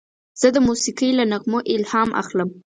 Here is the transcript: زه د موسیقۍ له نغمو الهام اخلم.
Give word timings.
زه 0.41 0.47
د 0.55 0.57
موسیقۍ 0.67 1.09
له 1.19 1.23
نغمو 1.31 1.59
الهام 1.73 2.09
اخلم. 2.21 2.49